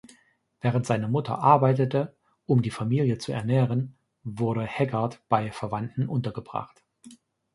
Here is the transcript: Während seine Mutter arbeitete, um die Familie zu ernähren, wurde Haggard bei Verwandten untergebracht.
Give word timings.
Während 0.61 0.87
seine 0.87 1.07
Mutter 1.07 1.37
arbeitete, 1.43 2.15
um 2.47 2.63
die 2.63 2.71
Familie 2.71 3.19
zu 3.19 3.33
ernähren, 3.33 3.93
wurde 4.23 4.65
Haggard 4.65 5.21
bei 5.29 5.51
Verwandten 5.51 6.09
untergebracht. 6.09 6.81